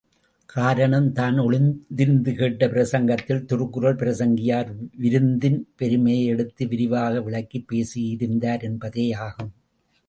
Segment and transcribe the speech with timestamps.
[0.45, 4.71] காரணம் தான் ஒளிந்திருந்து கேட்ட பிரசங்கத்தில் திருக்குறள் பிரசங்கியார்
[4.97, 9.51] விருந்தின் பெருமையை எடுத்து விரிவாக விளக்கிப் பேசியிருந்தார் என்பதேயாகும்.